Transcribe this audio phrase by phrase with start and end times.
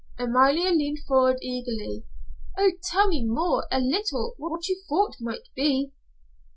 [0.17, 2.05] Amalia leaned forward eagerly.
[2.57, 5.91] "Oh, tell me more a little, what you thought might be."